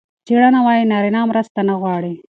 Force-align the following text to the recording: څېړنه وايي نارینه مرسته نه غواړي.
څېړنه 0.25 0.59
وايي 0.65 0.83
نارینه 0.91 1.19
مرسته 1.31 1.59
نه 1.69 1.75
غواړي. 1.81 2.13